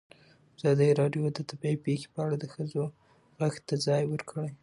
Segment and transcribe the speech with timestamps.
[0.57, 2.83] ازادي راډیو د طبیعي پېښې په اړه د ښځو
[3.39, 4.51] غږ ته ځای ورکړی.